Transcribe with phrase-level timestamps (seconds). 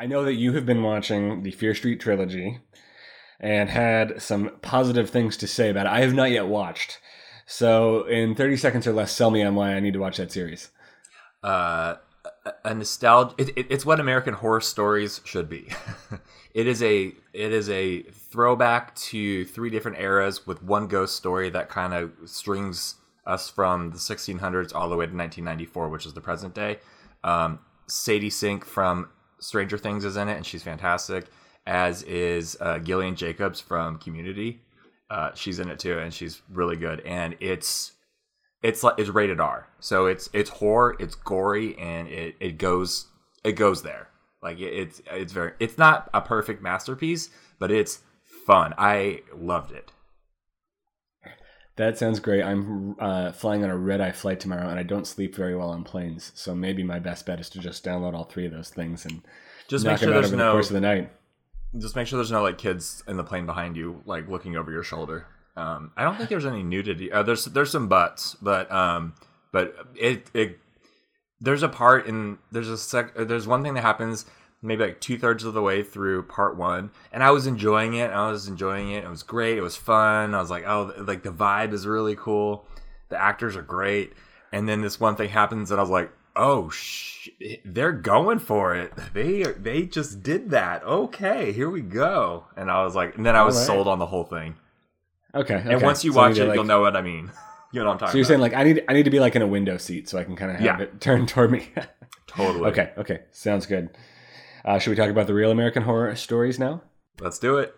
[0.00, 2.60] I know that you have been watching the Fear Street trilogy
[3.38, 5.90] and had some positive things to say about it.
[5.90, 6.98] I have not yet watched.
[7.44, 10.32] So, in 30 seconds or less, sell me on why I need to watch that
[10.32, 10.70] series.
[11.42, 11.96] Uh,
[12.64, 13.34] a nostalgia.
[13.36, 15.68] It, it, it's what American Horror Stories should be.
[16.54, 21.50] it is a it is a throwback to three different eras with one ghost story
[21.50, 22.94] that kind of strings
[23.26, 26.78] us from the 1600s all the way to 1994, which is the present day.
[27.22, 29.10] Um, Sadie Sink from
[29.40, 31.26] Stranger Things is in it, and she's fantastic.
[31.66, 34.62] As is uh, Gillian Jacobs from Community.
[35.10, 37.00] Uh, she's in it too, and she's really good.
[37.00, 37.92] And it's
[38.62, 43.06] it's like it's rated R, so it's it's horror, it's gory, and it it goes
[43.44, 44.08] it goes there.
[44.42, 48.00] Like it, it's it's very it's not a perfect masterpiece, but it's
[48.46, 48.74] fun.
[48.78, 49.92] I loved it.
[51.80, 52.42] That sounds great.
[52.42, 55.70] I'm uh, flying on a red eye flight tomorrow, and I don't sleep very well
[55.70, 56.30] on planes.
[56.34, 59.22] So maybe my best bet is to just download all three of those things and
[59.66, 61.10] just knock make sure them out there's over no the course of the night.
[61.78, 64.70] just make sure there's no like kids in the plane behind you, like looking over
[64.70, 65.26] your shoulder.
[65.56, 67.10] Um, I don't think there's any nudity.
[67.10, 69.14] Uh, there's there's some butts, but um,
[69.50, 70.58] but it it
[71.40, 74.26] there's a part in there's a sec there's one thing that happens
[74.62, 78.10] maybe like two thirds of the way through part one, and I was enjoying it.
[78.10, 79.04] I was enjoying it.
[79.04, 79.58] It was great.
[79.58, 80.34] It was fun.
[80.34, 82.66] I was like, oh, like the vibe is really cool.
[83.08, 84.12] The actors are great.
[84.52, 87.28] And then this one thing happens, and I was like, oh, sh-
[87.64, 88.92] they're going for it.
[89.14, 90.82] They they just did that.
[90.84, 92.46] Okay, here we go.
[92.56, 93.66] And I was like, and then I was right.
[93.66, 94.56] sold on the whole thing.
[95.34, 95.54] Okay.
[95.56, 95.72] okay.
[95.74, 97.30] And once you So watch it, like- you'll know what I mean.
[97.72, 98.10] you know what I'm talking about.
[98.12, 98.28] So you're about.
[98.28, 100.24] saying like I need I need to be like in a window seat so I
[100.24, 100.84] can kind of have Yeah.
[100.84, 101.68] it turned toward me.
[102.26, 102.70] totally.
[102.70, 102.90] okay.
[102.98, 103.20] Okay.
[103.30, 103.90] Sounds good.
[104.64, 106.82] Uh, should we talk about the real American horror stories now?
[107.20, 107.76] let's do it.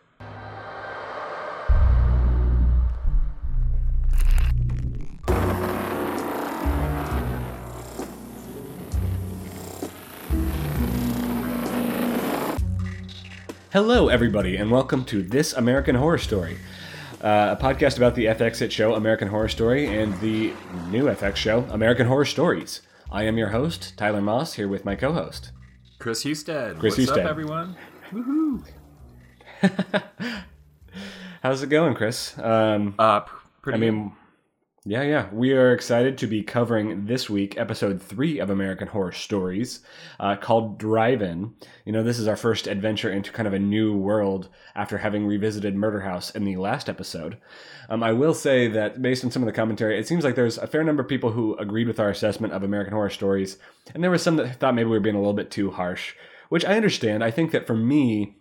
[13.73, 16.59] Hello, everybody, and welcome to This American Horror Story,
[17.23, 20.53] uh, a podcast about the FX hit show American Horror Story and the
[20.91, 22.83] new FX show American Horror Stories.
[23.11, 25.53] I am your host, Tyler Moss, here with my co host.
[26.03, 26.81] Chris Husted.
[26.81, 27.25] Chris What's Husted.
[27.25, 27.77] up, everyone?
[31.45, 32.37] How's it going, Chris?
[32.39, 33.21] Um, Uh,
[33.63, 33.77] pretty.
[33.77, 34.13] I mean,
[34.85, 35.29] yeah, yeah.
[35.33, 39.79] We are excited to be covering this week episode three of American Horror Stories
[40.19, 41.55] uh, called Drive In.
[41.85, 45.25] You know, this is our first adventure into kind of a new world after having
[45.25, 47.39] revisited Murder House in the last episode.
[47.89, 50.59] Um, I will say that based on some of the commentary, it seems like there's
[50.59, 53.59] a fair number of people who agreed with our assessment of American Horror Stories,
[53.95, 56.15] and there were some that thought maybe we were being a little bit too harsh,
[56.49, 57.23] which I understand.
[57.23, 58.37] I think that for me,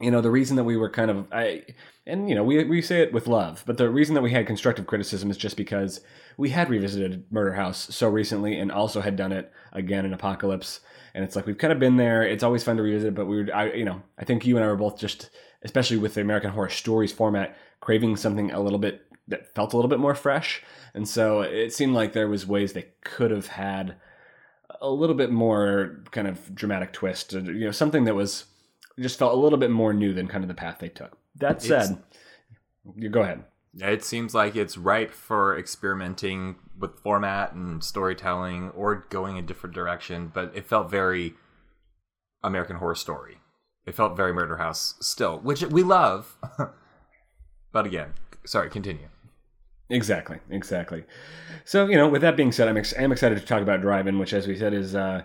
[0.00, 1.62] you know the reason that we were kind of i
[2.06, 4.46] and you know we, we say it with love but the reason that we had
[4.46, 6.00] constructive criticism is just because
[6.36, 10.80] we had revisited murder house so recently and also had done it again in apocalypse.
[11.14, 12.24] And it's like we've kind of been there.
[12.24, 14.64] It's always fun to revisit but we were I, you know i think you and
[14.64, 15.30] i were both just
[15.62, 19.76] especially with the american horror stories format craving something a little bit that felt a
[19.76, 20.62] little bit more fresh.
[20.92, 23.96] And so it seemed like there was ways they could have had
[24.80, 28.44] a little bit more kind of dramatic twist you know something that was
[28.98, 31.16] just felt a little bit more new than kind of the path they took.
[31.36, 32.02] That said,
[32.96, 33.44] you go ahead.
[33.76, 39.74] It seems like it's ripe for experimenting with format and storytelling or going a different
[39.74, 41.34] direction, but it felt very
[42.44, 43.38] American Horror Story.
[43.84, 46.36] It felt very Murder House still, which we love.
[47.72, 48.14] but again,
[48.46, 49.08] sorry, continue.
[49.90, 51.04] Exactly, exactly.
[51.64, 54.18] So you know, with that being said, I'm ex- I'm excited to talk about Drive-In,
[54.18, 55.22] which, as we said, is uh,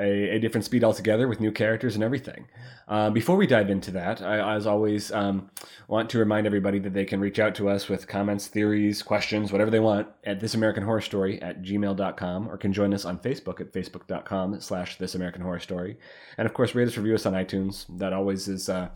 [0.00, 2.48] a, a different speed altogether with new characters and everything.
[2.88, 5.50] Uh, before we dive into that, I, as always, um,
[5.86, 9.52] want to remind everybody that they can reach out to us with comments, theories, questions,
[9.52, 13.18] whatever they want at This American Horror Story at gmail.com or can join us on
[13.18, 15.98] Facebook at facebook.com slash This American Horror Story.
[16.36, 17.86] And of course, rate us, review us on iTunes.
[17.98, 18.88] That always is uh,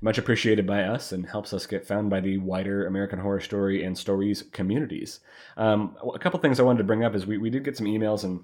[0.00, 3.84] much appreciated by us and helps us get found by the wider American Horror Story
[3.84, 5.20] and Stories communities.
[5.56, 7.86] Um, a couple things I wanted to bring up is we, we did get some
[7.86, 8.40] emails and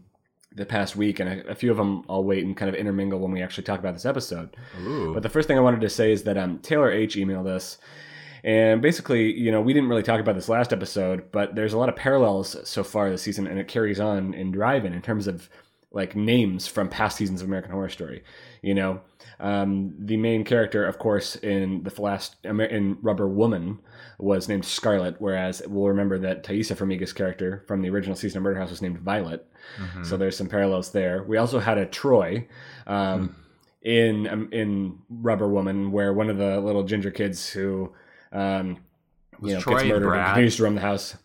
[0.54, 3.18] the past week, and a, a few of them I'll wait and kind of intermingle
[3.18, 4.56] when we actually talk about this episode.
[4.82, 5.12] Ooh.
[5.12, 7.78] But the first thing I wanted to say is that um, Taylor H emailed us,
[8.44, 11.78] and basically, you know, we didn't really talk about this last episode, but there's a
[11.78, 15.26] lot of parallels so far this season, and it carries on in Drive-In in terms
[15.26, 15.48] of
[15.94, 18.24] like names from past seasons of American Horror Story.
[18.62, 19.00] You know,
[19.40, 23.78] um, the main character, of course, in the last Amer- in Rubber Woman
[24.18, 28.42] was named Scarlet, whereas we'll remember that Taissa Farmiga's character from the original season of
[28.42, 29.46] Murder House was named Violet.
[29.78, 30.04] Mhm.
[30.04, 31.22] So there's some parallels there.
[31.22, 32.46] We also had a Troy
[32.86, 33.36] um,
[33.82, 37.92] in um, in Rubber Woman, where one of the little ginger kids who
[38.32, 38.78] um,
[39.42, 41.16] you know Troy gets murdered continues to roam the house,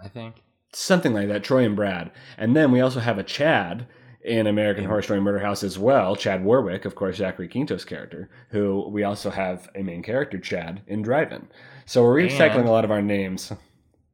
[0.00, 0.36] I think.
[0.72, 1.44] Something like that.
[1.44, 3.86] Troy and Brad, and then we also have a Chad
[4.22, 8.28] in American Horror Story Murder House as well, Chad Warwick, of course, Zachary Quinto's character,
[8.50, 11.48] who we also have a main character, Chad, in Drive-In.
[11.86, 13.52] So we're recycling And- a lot of our names.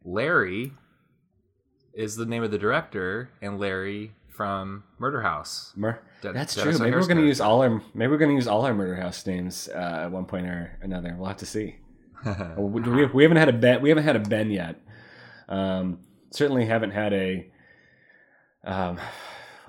[0.04, 0.72] Larry
[1.94, 5.72] is the name of the director, and Larry from Murder House.
[5.76, 6.78] Mur- That's that true.
[6.78, 8.96] Maybe we're going to use all our maybe we're going to use all our Murder
[8.96, 11.14] House names uh, at one point or another.
[11.16, 11.76] We'll have to see.
[12.56, 13.80] we, we, haven't had a Ben.
[13.80, 14.80] We haven't had a Ben yet.
[15.48, 16.00] Um,
[16.34, 17.50] certainly haven't had a.
[18.64, 18.98] Um,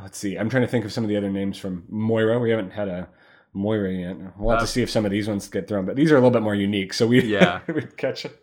[0.02, 0.38] let's see.
[0.38, 2.40] I'm trying to think of some of the other names from Moira.
[2.40, 3.08] We haven't had a
[3.54, 4.18] Moira yet.
[4.38, 5.86] We'll have Uh, to see if some of these ones get thrown.
[5.86, 7.62] But these are a little bit more unique, so we Yeah.
[7.74, 8.42] we catch it.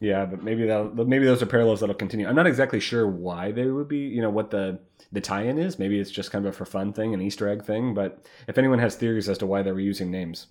[0.00, 2.28] Yeah, but maybe that maybe those are parallels that'll continue.
[2.28, 3.98] I'm not exactly sure why they would be.
[3.98, 4.78] You know what the
[5.10, 5.78] the tie-in is.
[5.78, 7.94] Maybe it's just kind of a for fun thing, an Easter egg thing.
[7.94, 10.46] But if anyone has theories as to why they're reusing names,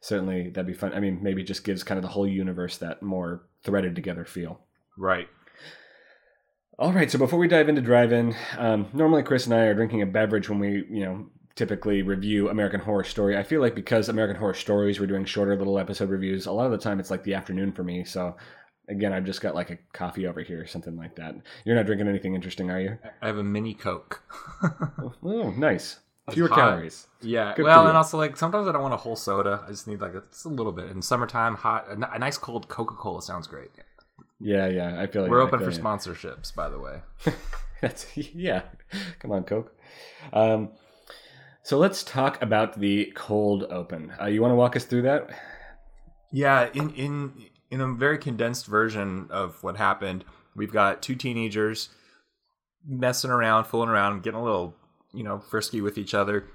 [0.00, 0.92] certainly that'd be fun.
[0.92, 4.24] I mean, maybe it just gives kind of the whole universe that more threaded together
[4.24, 4.60] feel.
[4.96, 5.26] right.
[6.78, 10.02] All right, so before we dive into drive-in, um, normally Chris and I are drinking
[10.02, 13.34] a beverage when we, you know, typically review American Horror Story.
[13.36, 16.44] I feel like because American Horror Stories, we're doing shorter little episode reviews.
[16.44, 18.04] A lot of the time, it's like the afternoon for me.
[18.04, 18.36] So,
[18.90, 21.34] again, I've just got like a coffee over here, something like that.
[21.64, 22.98] You're not drinking anything interesting, are you?
[23.22, 24.22] I have a mini Coke.
[25.24, 25.98] Oh, nice.
[26.30, 26.58] Fewer hot.
[26.58, 27.06] calories.
[27.22, 27.54] yeah.
[27.56, 29.62] Good well, and also like sometimes I don't want a whole soda.
[29.66, 30.90] I just need like a, just a little bit.
[30.90, 33.70] In summertime, hot, a, n- a nice cold Coca Cola sounds great.
[33.76, 33.82] Yeah,
[34.40, 34.66] yeah.
[34.68, 35.00] Yeah.
[35.00, 35.78] I feel like We're open for you.
[35.78, 37.00] sponsorships, by the way.
[37.80, 38.62] That's yeah.
[39.18, 39.74] Come on, Coke.
[40.32, 40.70] Um,
[41.62, 44.12] so let's talk about the cold open.
[44.20, 45.30] Uh, you want to walk us through that?
[46.32, 47.32] Yeah, in in
[47.70, 50.24] in a very condensed version of what happened,
[50.54, 51.88] we've got two teenagers
[52.86, 54.74] messing around, fooling around, getting a little,
[55.12, 56.46] you know, frisky with each other.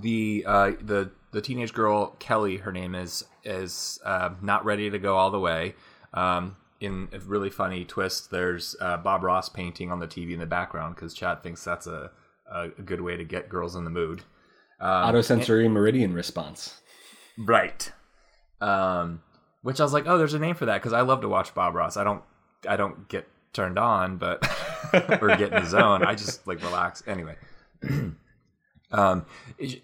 [0.00, 4.98] The uh, the the teenage girl Kelly, her name is, is uh, not ready to
[4.98, 5.74] go all the way.
[6.14, 10.40] Um, in a really funny twist, there's uh, Bob Ross painting on the TV in
[10.40, 12.10] the background because Chad thinks that's a,
[12.50, 14.22] a good way to get girls in the mood.
[14.80, 16.80] Um, Autosensory meridian response.
[17.38, 17.90] Right.
[18.60, 19.22] Um,
[19.62, 21.54] which I was like, oh, there's a name for that because I love to watch
[21.54, 21.96] Bob Ross.
[21.96, 22.22] I don't,
[22.68, 24.46] I don't get turned on, but
[25.22, 26.04] or get in the zone.
[26.04, 27.02] I just like relax.
[27.06, 27.36] Anyway.
[28.92, 29.26] um.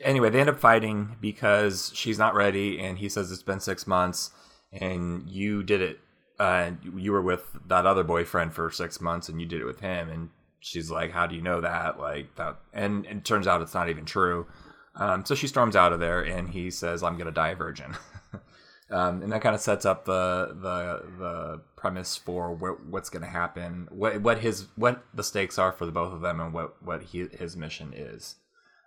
[0.01, 3.87] Anyway, they end up fighting because she's not ready, and he says it's been six
[3.87, 4.31] months,
[4.73, 5.99] and you did it.
[6.43, 9.79] Uh, you were with that other boyfriend for six months, and you did it with
[9.79, 10.29] him, and
[10.59, 13.75] she's like, "How do you know that?" Like that, and, and it turns out it's
[13.75, 14.49] not even true.
[14.97, 17.95] Um, so she storms out of there, and he says, "I'm gonna die a virgin,"
[18.91, 23.27] um, and that kind of sets up the the the premise for what, what's gonna
[23.27, 26.83] happen, what what his what the stakes are for the both of them, and what
[26.83, 28.35] what he, his mission is.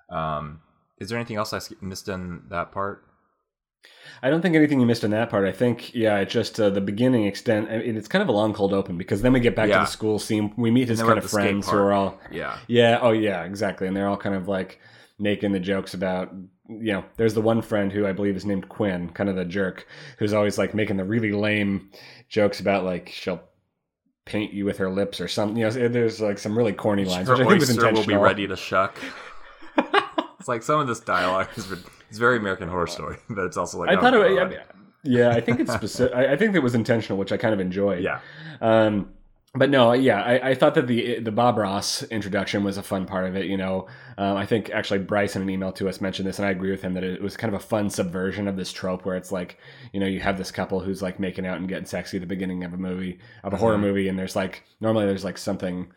[0.10, 0.60] Um,
[1.00, 3.06] is there anything else i missed in that part?
[4.24, 5.46] I don't think anything you missed in that part.
[5.48, 7.70] I think, yeah, it just uh, the beginning extent.
[7.70, 9.76] I mean, it's kind of a long cold open because then we get back Yeah.
[9.80, 10.54] to the school scene.
[10.58, 13.12] We meet his And then we're kind of friends who are all, Yeah, yeah, oh
[13.12, 14.80] yeah, exactly, and they're all kind of like
[15.20, 16.34] making the jokes about,
[16.68, 19.46] you know, there's the one friend who I believe is named Quinn, kind of the
[19.46, 19.86] jerk,
[20.18, 21.92] who's always like making the really lame
[22.30, 23.42] jokes about like she'll
[24.26, 25.58] paint you with her lips or something.
[25.58, 28.06] You know, there's like some really corny lines, her which I think was oyster will
[28.06, 28.98] be ready to shuck.
[30.46, 31.72] It's like some of this dialogue is
[32.08, 34.40] it's very American Horror Story, but it's also like I oh, thought it.
[34.40, 34.60] I mean,
[35.02, 36.16] yeah, I think it's specific.
[36.16, 38.04] I, I think it was intentional, which I kind of enjoyed.
[38.04, 38.20] yeah.
[38.62, 39.10] Um,
[39.56, 43.08] but no, yeah, I, I thought that the the Bob Ross introduction was a fun
[43.08, 43.48] part of it.
[43.48, 43.88] You know,
[44.20, 46.70] um, I think actually Bryce in an email to us mentioned this, and I agree
[46.70, 49.32] with him that it was kind of a fun subversion of this trope where it's
[49.32, 49.58] like,
[49.94, 52.28] you know, you have this couple who's like making out and getting sexy at the
[52.28, 53.82] beginning of a movie, of a horror Mhm.
[53.82, 55.88] movie, and there's like normally there's like something.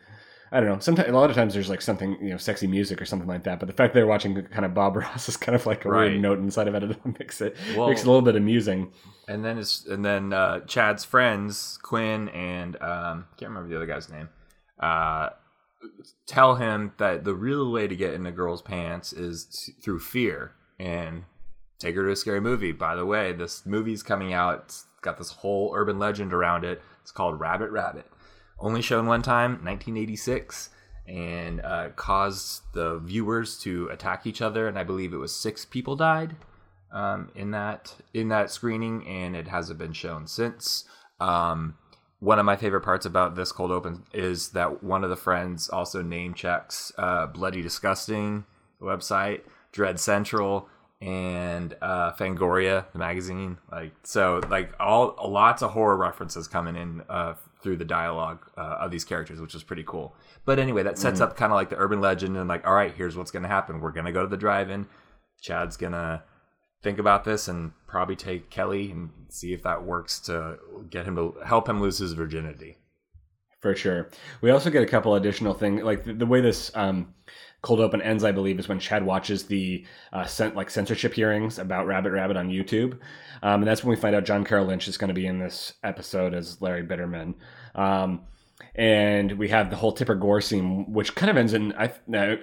[0.51, 0.79] I don't know.
[0.79, 3.43] Sometimes, a lot of times, there's like something, you know, sexy music or something like
[3.43, 3.59] that.
[3.59, 6.09] But the fact they're watching kind of Bob Ross is kind of like a Right.
[6.11, 6.83] weird note inside of it.
[6.83, 8.91] It makes it Well- makes it a little bit amusing.
[9.27, 13.85] And then it's and then uh, Chad's friends Quinn and um, can't remember the other
[13.85, 14.29] guy's name.
[14.79, 15.29] Uh,
[16.25, 20.53] tell him that the real way to get in a girl's pants is through fear
[20.79, 21.23] and
[21.79, 22.71] take her to a scary movie.
[22.71, 24.63] By the way, this movie's coming out.
[24.65, 26.81] It's got this whole urban legend around it.
[27.01, 28.05] It's called Rabbit Rabbit.
[28.59, 30.69] Only shown one time, 1986,
[31.07, 34.67] and uh, caused the viewers to attack each other.
[34.67, 36.35] And I believe it was six people died
[36.91, 40.85] um, in that in that screening, and it hasn't been shown since.
[41.19, 41.75] Um,
[42.19, 45.69] one of my favorite parts about this cold open is that one of the friends
[45.69, 48.45] also name checks uh, Bloody Disgusting
[48.81, 50.67] website, Dread Central,
[51.01, 53.57] and uh, Fangoria the magazine.
[53.71, 58.77] Like so, like all lots of horror references coming in uh, through the dialogue uh,
[58.79, 60.15] of these characters, which is pretty cool.
[60.45, 62.93] But anyway, that sets up kind of like the urban legend and like, all right,
[62.95, 63.81] here's what's going to happen.
[63.81, 64.87] We're going to go to the drive-in.
[65.41, 66.23] Chad's gonna
[66.81, 70.57] think about this and probably take Kelly and see if that works to
[70.89, 72.77] get him to help him lose his virginity.
[73.59, 74.09] for sure.
[74.41, 77.13] We also get a couple additional things, like the, the way this um,
[77.61, 78.23] cold open ends.
[78.23, 82.37] I believe is when Chad watches the uh, cent- like censorship hearings about Rabbit Rabbit
[82.37, 82.93] on YouTube,
[83.43, 85.39] um, and that's when we find out John Carroll Lynch is going to be in
[85.39, 87.35] this episode as Larry Bitterman.
[87.75, 88.21] Um,
[88.75, 91.91] and we have the whole Tipper Gore scene, which kind of ends in I,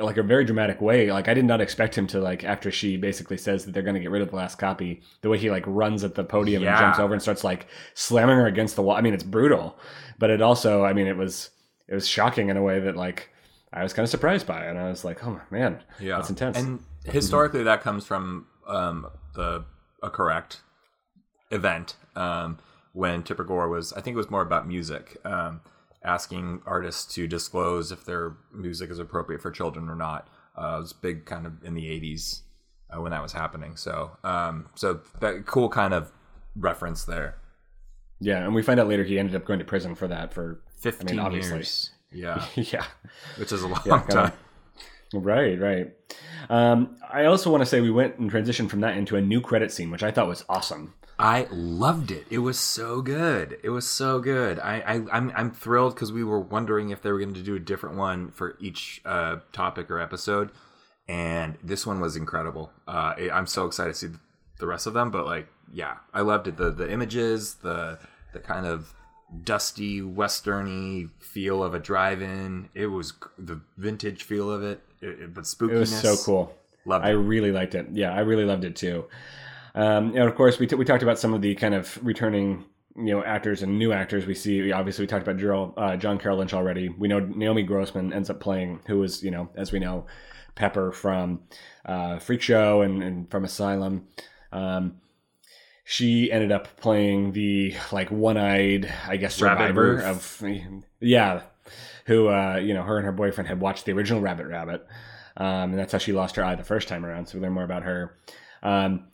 [0.01, 1.13] like a very dramatic way.
[1.13, 3.95] Like I did not expect him to like after she basically says that they're going
[3.95, 6.63] to get rid of the last copy, the way he like runs at the podium
[6.63, 6.71] Yeah.
[6.73, 8.97] and jumps over and starts like slamming her against the wall.
[8.97, 9.79] I mean, it's brutal,
[10.19, 11.51] but it also, I mean, it was
[11.89, 13.31] it was shocking in a way that like
[13.73, 14.71] I was kind of surprised by, it.
[14.71, 16.59] and I was like, oh man, Yeah, that's intense.
[16.59, 19.65] And historically, that comes from um, the
[20.03, 20.61] a correct
[21.51, 22.59] event um,
[22.93, 23.93] when Tipper Gore was.
[23.93, 25.61] I think it was more about music, um,
[26.05, 30.29] asking artists to disclose if their music is appropriate for children or not.
[30.57, 32.43] Uh, it was big, kind of in the '80s
[32.95, 33.77] uh, when that was happening.
[33.77, 36.13] So, um, so that cool kind of
[36.55, 37.37] reference there.
[38.21, 40.63] yeah, and we find out later he ended up going to prison for that for
[40.79, 41.57] Fifteen obviously.
[41.57, 41.91] years.
[42.17, 42.85] Yeah, yeah.
[43.37, 44.33] which is a long Yeah, time.
[45.13, 45.93] Right, right.
[46.49, 49.41] Um, I also want to say we went and transitioned from that into a new
[49.41, 50.95] credit scene, which I thought was awesome.
[51.19, 52.27] I loved it.
[52.29, 53.59] It was so good.
[53.63, 54.59] It was so good.
[54.59, 57.55] I, I I'm I'm thrilled because we were wondering if they were going to do
[57.55, 60.51] a different one for each uh, topic or episode,
[61.09, 62.71] and this one was incredible.
[62.87, 64.09] Uh, I'm so excited to see
[64.59, 65.11] the rest of them.
[65.11, 66.59] But like, yeah, I loved it.
[66.59, 67.99] The the images, the
[68.35, 68.93] the kind of
[69.45, 72.69] dusty westerny feel of a drive-in.
[72.75, 75.71] It was the vintage feel of it, it, it- but spookiness.
[75.73, 76.55] It was so cool.
[76.85, 77.15] Loved I it.
[77.15, 77.89] really liked it.
[77.93, 79.07] Yeah, I really loved it too.
[79.75, 82.65] Um, and of course, we, t- we talked about some of the kind of returning,
[82.97, 84.63] you know, actors and new actors we see.
[84.63, 86.89] We- Obviously, we talked about Gerald, uh, John Carroll Lynch already.
[86.89, 90.07] We know Naomi Grossman ends up playing, who was, you know, as we know,
[90.55, 91.41] Pepper from
[91.85, 94.07] uh, Freak Show and, and from Asylum.
[94.53, 94.99] Um,
[95.89, 100.43] she ended up playing the like one-eyed, I guess, survivor of,
[100.99, 101.43] yeah,
[102.07, 104.85] who uh, you know her and her boyfriend had watched the original Rabbit Rabbit,
[105.37, 107.27] um, and that's how she lost her eye the first time around.
[107.27, 108.19] So we learn more about her.
[108.65, 109.07] Um,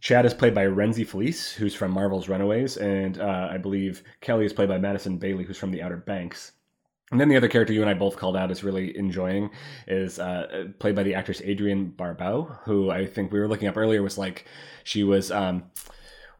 [0.00, 4.46] Chad is played by Rhenzy Feliz, who's from Marvel's Runaways, and uh, I believe Kelly
[4.46, 6.52] is played by Madison Bailey, who's from The Outer Banks.
[7.10, 9.50] And then the other character you and I both called out is really enjoying
[9.88, 13.76] is uh, played by the actress Adrienne Barbeau, who I think we were looking up
[13.76, 14.46] earlier was like
[14.84, 15.64] she was um,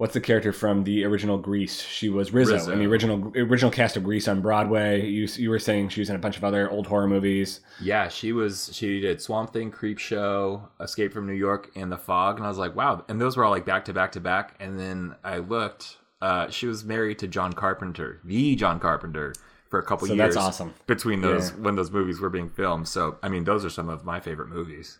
[0.00, 1.82] what's the character from the original Grease?
[1.82, 2.72] She was Rizzo, Rizzo.
[2.72, 5.06] in the original original cast of Grease on Broadway.
[5.06, 7.60] You you were saying she was in a bunch of other old horror movies.
[7.82, 8.70] Yeah, she was.
[8.72, 12.56] She did Swamp Thing, Creepshow, Escape from New York, and The Fog, and I was
[12.58, 13.04] like, wow.
[13.08, 14.54] And those were all like back to back to back.
[14.58, 15.98] And then I looked.
[16.22, 19.34] Uh, she was married to John Carpenter, the John Carpenter,
[19.68, 20.34] for a couple So years.
[20.34, 20.74] that's awesome.
[20.86, 21.56] Between those Yeah.
[21.58, 22.88] when those movies were being filmed.
[22.88, 24.98] So I mean, those are some of my favorite movies.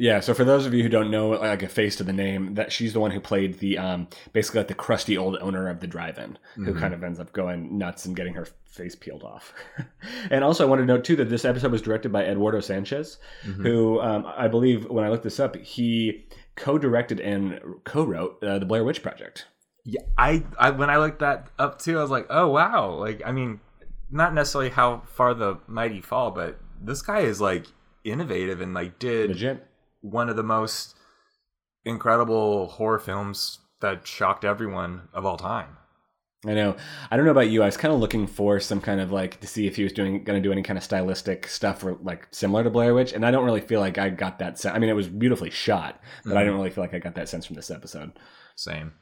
[0.00, 2.54] Yeah, so for those of you who don't know, like a face to the name,
[2.54, 5.80] that she's the one who played the um, basically like the crusty old owner of
[5.80, 9.52] the drive-in, who kind of ends up going nuts and getting her face peeled off.
[10.30, 13.18] and also, I wanted to note too that this episode was directed by Eduardo Sanchez,
[13.42, 18.66] who um, I believe when I looked this up, he co-directed and co-wrote uh, the
[18.66, 19.46] Blair Witch Project.
[19.84, 22.90] Yeah, I, I when I looked that up too, I was like, oh wow.
[22.92, 23.58] Like I mean,
[24.10, 27.66] not necessarily how far the mighty fall, but this guy is like
[28.04, 29.66] innovative and like did Legit.
[30.00, 30.96] One of the most
[31.84, 35.76] incredible horror films that shocked everyone of all time.
[36.46, 36.76] I know.
[37.10, 37.62] I don't know about you.
[37.62, 39.92] I was kind of looking for some kind of like to see if he was
[39.92, 43.12] doing going to do any kind of stylistic stuff or like similar to Blair Witch,
[43.12, 44.74] and I don't really feel like I got that sense.
[44.74, 46.46] I mean, it was beautifully shot, but I mm-hmm.
[46.46, 48.12] don't really feel like I got that sense from this episode.
[48.54, 48.92] Same.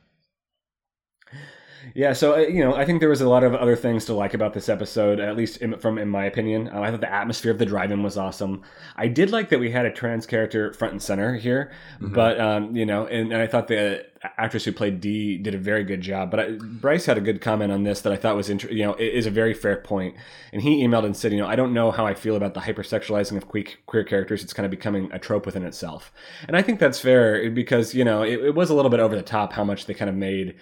[1.94, 4.14] Yeah, so uh, you know, I think there was a lot of other things to
[4.14, 6.68] like about this episode, at least in, from in my opinion.
[6.68, 8.62] Um, I thought the atmosphere of the drive-in was awesome.
[8.96, 12.74] I did like that we had a trans character front and center here, but um,
[12.74, 14.04] you know, and, and I thought the
[14.38, 16.30] actress who played Dee did a very good job.
[16.30, 18.84] But I, Bryce had a good comment on this that I thought was, inter- you
[18.84, 20.16] know, it is a very fair point.
[20.52, 22.60] And he emailed and said, you know, I don't know how I feel about the
[22.60, 24.42] hypersexualizing of queer, queer characters.
[24.42, 26.12] It's kind of becoming a trope within itself,
[26.48, 29.14] and I think that's fair because you know it, it was a little bit over
[29.14, 30.56] the top how much they kind of made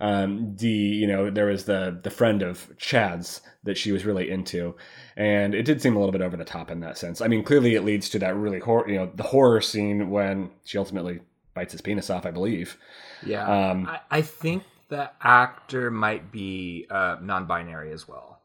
[0.00, 4.30] um, the you know there was the the friend of Chad's that she was really
[4.30, 4.74] into,
[5.16, 7.20] and it did seem a little bit over the top in that sense.
[7.20, 10.50] I mean, clearly it leads to that really horror, you know, the horror scene when
[10.64, 11.20] she ultimately
[11.54, 12.78] bites his penis off, I believe.
[13.26, 13.44] Yeah.
[13.70, 18.40] Um, I, I think the actor might be uh, non-binary as well.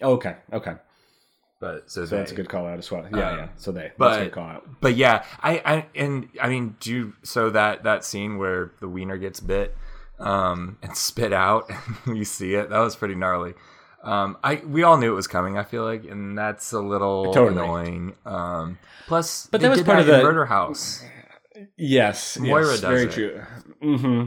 [0.00, 0.74] Okay, okay,
[1.60, 3.02] But so, so that's a good call out as well.
[3.12, 3.48] Yeah, Um, yeah.
[3.56, 4.68] So they, but- that's a good call out.
[4.80, 8.88] But yeah, I, I and I mean, do you, so that that scene where the
[8.88, 9.74] wiener gets bit
[10.18, 11.70] um, and spit out,
[12.06, 12.70] and you see it.
[12.70, 13.54] That was pretty gnarly.
[14.02, 15.58] Um, I we all knew it was coming.
[15.58, 17.60] I feel like, and that's a little Totally.
[17.62, 18.14] annoying.
[18.24, 21.02] Um, plus, But that was part of the- Murder House.
[21.76, 23.12] Yes, Moira yes, does very it.
[23.12, 23.42] true.
[23.82, 24.26] hmm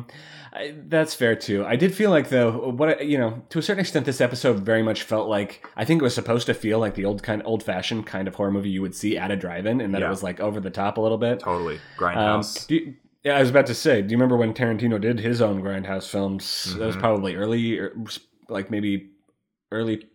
[0.52, 1.64] I, that's fair too.
[1.64, 4.60] I did feel like though, what I- you know, to a certain extent, this episode
[4.66, 7.44] very much felt like I think it was supposed to feel like the old kind,
[7.46, 10.10] old fashioned kind of horror movie you would see at a drive-in, and that it
[10.10, 11.40] was like over the top a little bit.
[11.42, 12.68] Totally Um, grindhouse.
[12.68, 15.42] do you- yeah, I was about to say, do you remember when Tarantino did his
[15.42, 16.76] own Grindhouse films?
[16.78, 17.00] That was Mhm.
[17.00, 17.80] probably early,
[18.48, 19.10] like maybe
[19.72, 20.08] early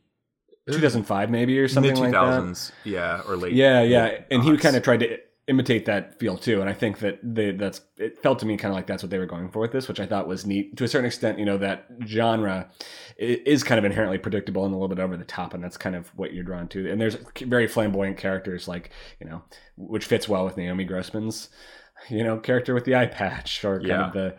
[0.71, 2.71] 2005, maybe or something like that.
[2.85, 3.53] yeah, or late.
[3.53, 6.73] Yeah, yeah, late and he kind of tried to imitate that feel too, and I
[6.73, 9.27] think that they, that's it felt to me kind of like that's what they were
[9.27, 11.39] going for with this, which I thought was neat to a certain extent.
[11.39, 12.71] You know, that genre
[13.19, 15.95] is kind of inherently predictable and a little bit over the top, and that's kind
[15.95, 16.91] of what you're drawn to.
[16.91, 18.89] And there's very flamboyant characters, like
[19.21, 19.43] you know,
[19.77, 21.51] which fits well with Naomi Grossman's,
[22.11, 24.07] you know, character with the eye patch, or kind Yeah.
[24.09, 24.37] of the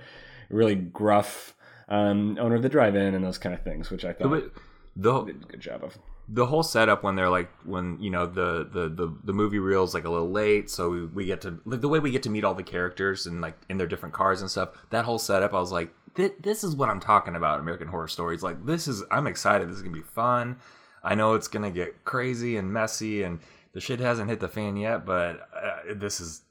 [0.49, 1.53] really gruff
[1.89, 4.51] um, owner of the drive-in and those kind of things, which I thought But
[4.95, 5.97] the did a good job of.
[6.27, 9.93] the whole setup when they're like when you know the the the, the movie reel's
[9.93, 12.29] like a little late so we, we get to like the way we get to
[12.31, 15.53] meet all the characters and like in their different cars and stuff that whole setup
[15.53, 19.03] i was like this is what i'm talking about american horror stories like this is
[19.11, 20.57] i'm excited this is gonna be fun
[21.03, 23.39] i know it's gonna get crazy and messy and
[23.73, 26.41] the shit hasn't hit the fan yet but uh, this is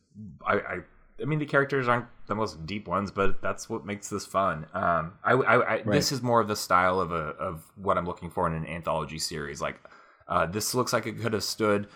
[0.46, 0.78] I, I
[1.20, 4.66] I mean, the characters aren't the most deep ones, but that's what makes this fun.
[4.74, 8.06] Um, I, I, I this is more of the style of a of what I'm
[8.06, 9.60] looking for in an anthology series.
[9.60, 9.80] Like,
[10.28, 11.86] uh, this looks like it could have stood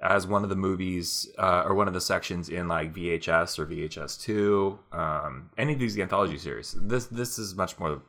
[0.00, 3.66] as one of the movies uh, or one of the sections in like VHS or
[3.66, 4.78] VHS two.
[4.92, 6.76] Um, any of these anthology series.
[6.80, 8.02] This this is much more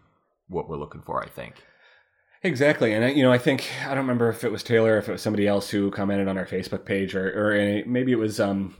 [0.49, 1.23] what we're looking for.
[1.23, 1.55] I think.
[2.41, 5.09] Exactly, and I, you know, I think I don't remember if it was Taylor, if
[5.09, 8.39] it was somebody else who commented on our Facebook page, or or maybe it was
[8.39, 8.75] um,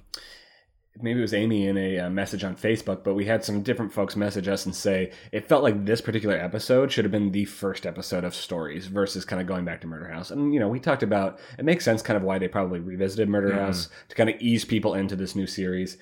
[1.02, 3.04] maybe it was Amy in a uh, message on Facebook.
[3.04, 6.36] But we had some different folks message us and say it felt like this particular
[6.38, 9.88] episode should have been the first episode of Stories versus kind of going back to
[9.88, 10.32] Murder House.
[10.32, 13.30] And you know, we talked about it makes sense kind of why they probably revisited
[13.30, 15.98] Murder House to kind of ease people into this new series.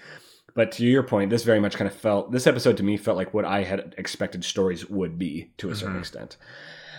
[0.56, 3.18] But to your point, this very much kind of felt this episode to me felt
[3.18, 6.00] like what I had expected stories would be to a certain Mhm.
[6.00, 6.38] extent.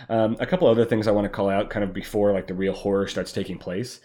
[0.07, 2.53] Um, a couple other things I want to call out kind of before like the
[2.53, 3.99] real horror starts taking place.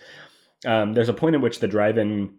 [0.66, 2.30] Um, there's a point at which the drive-in,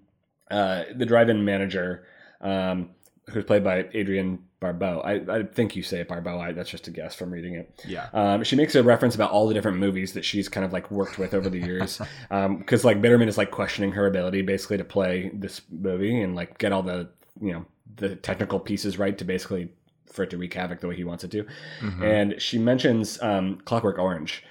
[0.52, 2.06] uh, the drive-in manager,
[2.42, 2.90] um,
[3.30, 5.02] who's played by Adrienne Barbeau.
[5.02, 6.40] I, I think you say it Barbeau.
[6.40, 7.84] I, that's just a guess from reading it.
[7.88, 8.10] Yeah.
[8.14, 10.90] Um, she makes a reference about all the different movies that she's kind of like
[10.92, 12.02] worked with over the years.
[12.30, 16.58] Because like Bitterman is like questioning her ability basically to play this movie and like
[16.58, 17.10] get all the
[17.42, 17.66] you know
[17.98, 19.70] the technical pieces right to basically
[20.12, 21.46] for it to wreak havoc the way he wants it to.
[21.82, 22.04] Mhm.
[22.04, 24.44] And she mentions um, Clockwork Orange.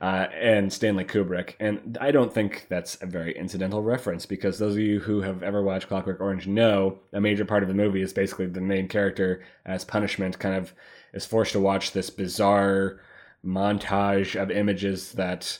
[0.00, 4.74] Uh, and Stanley Kubrick, and I don't think that's a very incidental reference because those
[4.74, 8.00] of you who have ever watched Clockwork Orange know a major part of the movie
[8.00, 10.72] is basically the main character, as punishment, kind of
[11.14, 13.00] is forced to watch this bizarre
[13.44, 15.58] montage of images that,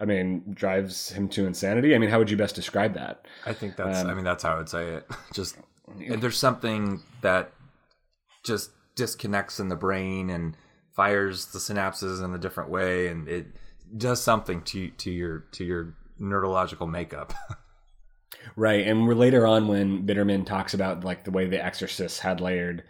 [0.00, 1.94] I mean, drives him to insanity.
[1.94, 3.24] I mean, how would you best describe that?
[3.46, 4.00] I think that's.
[4.00, 5.06] Um, I mean, that's how I would say it.
[5.32, 5.56] Just
[5.98, 7.52] there's something that
[8.44, 10.56] just disconnects in the brain and
[10.94, 13.46] fires the synapses in a different way, and it
[13.96, 17.34] does something to to your to your neurological makeup.
[18.56, 22.42] Right, and we're later on when Bitterman talks about like the way the Exorcist had
[22.42, 22.84] layered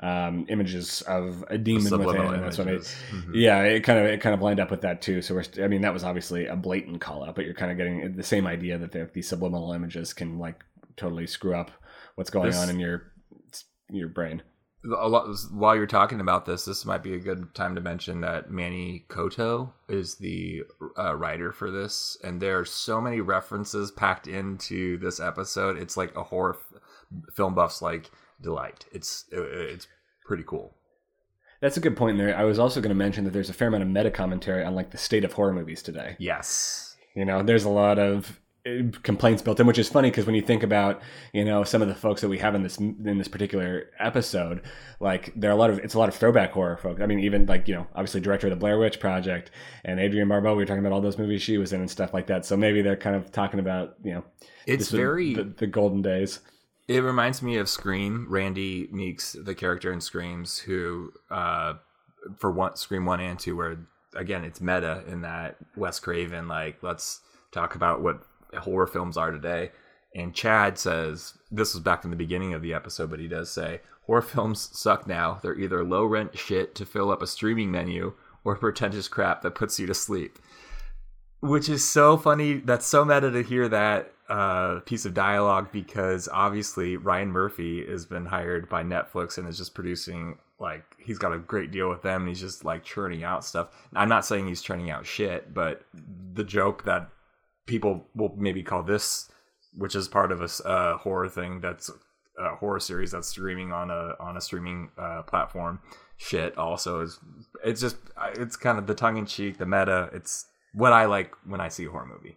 [0.00, 2.96] um, images of a demon within, and that's what it, images.
[3.12, 3.30] Mhm.
[3.34, 5.20] yeah, it kind of it kind of lined up with that too.
[5.20, 7.76] So we're, I mean, that was obviously a blatant call out, but you're kind of
[7.76, 10.64] getting the same idea that the, these subliminal images can like
[10.96, 11.70] totally screw up
[12.14, 13.12] what's going This- on in your
[13.90, 14.42] your brain.
[14.84, 18.20] A lot, while you're talking about this, this might be a good time to mention
[18.20, 20.62] that Manny Coto is the
[20.98, 25.78] uh, writer for this, and there are so many references packed into this episode.
[25.78, 26.80] It's like a horror f-
[27.34, 28.10] film buff's like
[28.42, 28.84] delight.
[28.92, 29.86] It's uh, it's
[30.26, 30.74] pretty cool.
[31.60, 32.36] That's a good point there.
[32.36, 34.74] I was also going to mention that there's a fair amount of meta commentary on
[34.74, 36.14] like the state of horror movies today.
[36.18, 36.94] Yes.
[37.16, 38.38] You know, there's a lot of
[39.02, 41.88] complaints built in, which is funny because when you think about you know some of
[41.88, 44.62] the folks that we have in this in this particular episode,
[45.00, 47.00] like there are a lot of it's a lot of throwback horror folks.
[47.00, 49.50] I mean, even like you know obviously director of the Blair Witch Project
[49.84, 50.52] and Adrienne Barbeau.
[50.54, 52.46] We were talking about all those movies she was in and stuff like that.
[52.46, 54.24] So maybe they're kind of talking about you know
[54.66, 55.34] It's very.
[55.34, 56.40] the, the golden days.
[56.88, 58.26] It reminds me of Scream.
[58.28, 61.74] Randy Meeks, the character in Screams, who uh,
[62.36, 63.78] for one Scream one and two, where
[64.16, 67.20] again it's meta in that Wes Craven like let's
[67.52, 68.20] talk about what
[68.56, 69.70] horror films are today.
[70.14, 73.50] And Chad says this was back in the beginning of the episode, but he does
[73.50, 75.38] say horror films suck now.
[75.42, 78.14] They're either low rent shit to fill up a streaming menu
[78.44, 80.38] or pretentious crap that puts you to sleep.
[81.40, 82.54] Which is so funny.
[82.54, 88.06] That's so meta to hear that uh, piece of dialogue because obviously Ryan Murphy has
[88.06, 92.02] been hired by Netflix and is just producing like he's got a great deal with
[92.02, 93.68] them and he's just like churning out stuff.
[93.94, 95.82] I'm not saying he's churning out shit, but
[96.32, 97.10] the joke that
[97.66, 99.30] people will maybe call this,
[99.76, 101.90] which is part of a uh, horror thing that's
[102.38, 105.80] a horror series that's streaming on a on a streaming uh, platform.
[106.16, 107.18] Shit, also is
[107.64, 107.96] it's just
[108.34, 110.10] it's kind of the tongue in cheek, the meta.
[110.12, 112.36] It's what I like when I see a horror movie.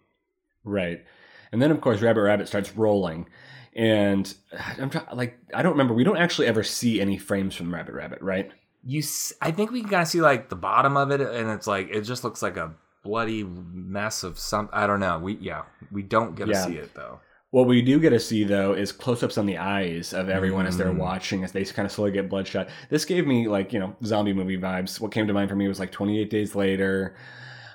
[0.64, 1.04] Right,
[1.52, 3.28] and then of course Rabbit Rabbit starts rolling,
[3.74, 4.32] and
[4.78, 5.94] I'm trying like I don't remember.
[5.94, 8.50] We don't actually ever see any frames from Rabbit Rabbit, right?
[8.84, 9.02] You,
[9.42, 11.88] I think we can kind of see like the bottom of it, and it's like
[11.90, 14.68] it just looks like a bloody mess of some.
[14.72, 15.18] I don't know.
[15.18, 16.64] We yeah, we don't get Yeah.
[16.64, 17.20] to see it though.
[17.50, 20.76] What we do get to see though is close-ups on the eyes of everyone as
[20.76, 20.98] they're Mm.
[20.98, 22.68] watching, as they kind of slowly get bloodshot.
[22.90, 25.00] This gave me like you know zombie movie vibes.
[25.00, 27.14] What came to mind for me was like 28 Days Later.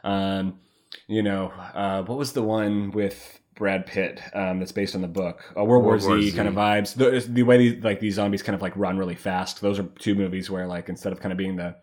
[0.03, 0.59] Um,
[1.07, 5.07] you know, uh, what was the one with Brad Pitt um, that's based on the
[5.07, 5.41] book?
[5.57, 6.36] Uh, World, War, World War Z, Z.
[6.38, 6.93] kind of vibes.
[6.95, 9.62] The, the way these, like these zombies kind of like run really fast.
[9.62, 11.75] Those are two movies where like instead of kind of being the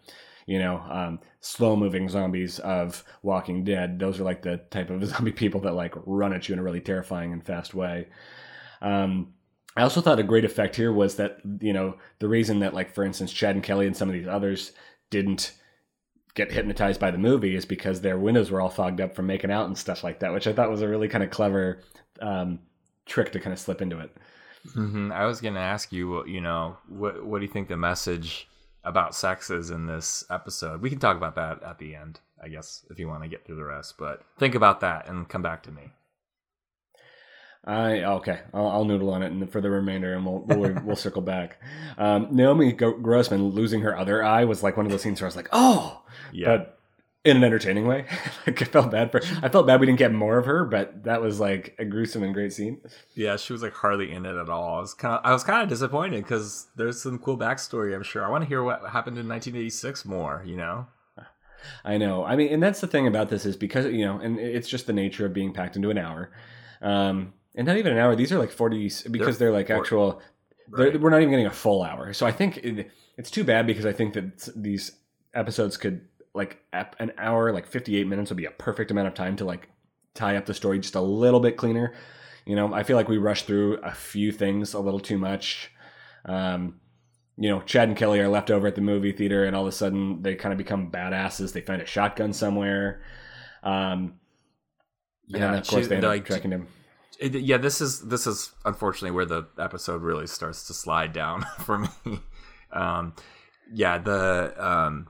[0.51, 4.01] you know, um, slow moving zombies of Walking Dead.
[4.01, 6.63] Those are like the type of zombie people that like run at you in a
[6.63, 8.09] really terrifying and fast way.
[8.83, 9.35] Um,
[9.77, 12.93] I also thought a great effect here was that, you know, the reason that, like,
[12.93, 14.73] for instance, Chad and Kelly and some of these others
[15.11, 15.53] didn't
[16.35, 19.53] get hypnotized by the movie is because their windows were all fogged up from making
[19.53, 21.83] out and stuff like that, which I thought was a really kind of clever
[22.21, 22.59] um,
[23.07, 24.17] trick to kind of slip into it.
[24.75, 28.49] hmm I was gonna ask you, you know, what what do you think the message
[28.85, 30.83] about sex is in this episode?
[30.83, 33.45] We can talk about that at the end, I guess, if you want to get
[33.45, 33.97] through the rest.
[33.99, 35.93] But think about that and come back to me.
[37.65, 38.41] I okay.
[38.55, 41.61] I'll, I'll noodle on it and for the remainder, and we'll we'll, we'll circle back.
[41.99, 45.29] Um, Naomi Grossman losing her other eye was like one of those scenes where I
[45.29, 46.80] was like, oh, Yeah, but
[47.25, 48.07] in an entertaining way.
[48.47, 49.21] like I felt bad for.
[49.43, 52.23] I felt bad we didn't get more of her, but that was like a gruesome
[52.23, 52.81] and great scene.
[53.15, 54.79] yeah, she was like hardly in it at all.
[54.79, 57.95] I was kind of I was kind of disappointed because there's some cool backstory.
[57.95, 60.43] I'm sure I want to hear what happened in 1986 more.
[60.47, 60.87] You know.
[61.85, 62.25] I know.
[62.25, 64.87] I mean, and that's the thing about this is because you know, and it's just
[64.87, 66.33] the nature of being packed into an hour,
[66.81, 68.17] um, and not even an hour.
[68.17, 70.23] These are like forty because they're, like four- actual.
[70.73, 73.67] they're We're not even getting a full hour, so I think it, it's too bad
[73.67, 74.93] because I think that these
[75.35, 79.37] episodes could like an hour, like fifty-eight minutes would be a perfect amount of time
[79.37, 79.69] to like
[80.15, 81.95] tie up the story just a little bit cleaner.
[82.47, 85.71] You know, I feel like we rushed through a few things a little too much.
[86.25, 86.81] Um,
[87.37, 89.69] you know, Chad and Kelly are left over at the movie theater, and all of
[89.69, 91.53] a sudden they kind of become badasses.
[91.53, 93.03] They find a shotgun somewhere.
[93.63, 94.15] Um,
[95.33, 96.69] and then of course she- they end up tracking him.
[97.19, 101.43] It, yeah, this is this is unfortunately where the episode really starts to slide down
[101.65, 101.89] for me.
[102.73, 103.15] Um,
[103.73, 105.09] yeah, the um,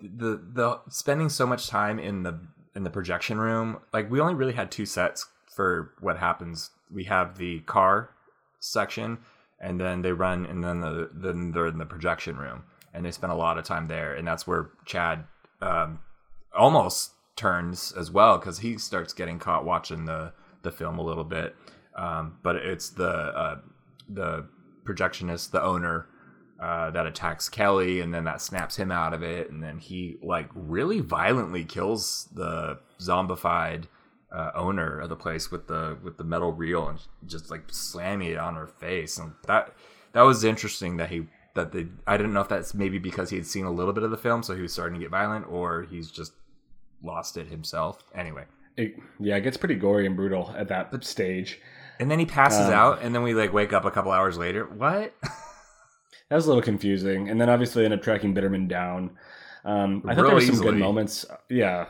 [0.00, 2.38] the the spending so much time in the
[2.74, 6.70] in the projection room, like we only really had two sets for what happens.
[6.92, 8.10] We have the car
[8.60, 9.18] section,
[9.60, 13.10] and then they run, and then the then they're in the projection room, and they
[13.10, 15.24] spend a lot of time there, and that's where Chad
[15.60, 16.00] um,
[16.56, 20.32] almost turns as well because he starts getting caught watching the
[20.62, 21.56] the film a little bit.
[21.96, 23.58] Um, but it's the uh,
[24.08, 24.46] the
[24.84, 26.06] projectionist, the owner,
[26.60, 30.16] uh, that attacks Kelly, and then that snaps him out of it, and then he
[30.22, 33.84] like really violently kills the zombified
[34.32, 38.30] uh, owner of the place with the with the metal reel and just like slamming
[38.32, 39.72] it on her face, and that
[40.12, 43.36] that was interesting that he that they I didn't know if that's maybe because he
[43.36, 45.46] had seen a little bit of the film, so he was starting to get violent,
[45.48, 46.32] or he's just
[47.02, 48.02] lost it himself.
[48.14, 48.44] Anyway,
[48.76, 51.60] It, yeah, it gets pretty gory and brutal at that stage.
[52.00, 54.36] and then he passes Um, out, and then we like wake up a couple hours
[54.36, 54.64] later.
[54.66, 55.14] What?
[56.28, 59.10] That was a little confusing, and then obviously ended up tracking Bitterman down.
[59.64, 60.70] Um, I thought Real there were some easily.
[60.72, 61.24] good moments.
[61.48, 61.86] Yeah,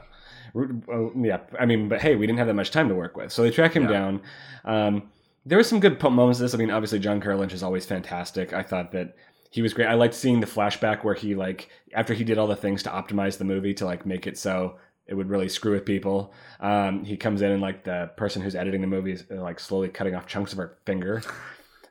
[1.16, 1.38] yeah.
[1.58, 3.50] I mean, but hey, we didn't have that much time to work with, so they
[3.50, 3.88] track him Yeah.
[3.88, 4.20] down.
[4.64, 5.02] Um,
[5.44, 6.40] there were some good moments.
[6.40, 8.52] of This, I mean, obviously John Carroll Lynch is always fantastic.
[8.52, 9.16] I thought that
[9.50, 9.86] he was great.
[9.88, 12.90] I liked seeing the flashback where he like after he did all the things to
[12.90, 16.34] optimize the movie to like make it so it would really screw with people.
[16.60, 19.58] Um, he comes in and like the person who's editing the movie is uh, like
[19.58, 21.22] slowly cutting off chunks of her finger